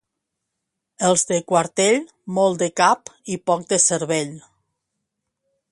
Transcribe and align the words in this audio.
Els 1.09 1.25
de 1.31 1.37
Quartell, 1.51 1.99
molt 2.39 2.59
de 2.63 2.71
cap 2.83 3.15
i 3.35 3.41
poc 3.51 3.69
de 3.75 3.81
cervell. 3.89 4.37